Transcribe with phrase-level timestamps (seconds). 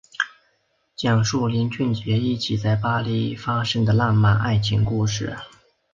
[0.95, 5.37] 讲述林俊杰一起在巴黎发生的浪漫爱情故事。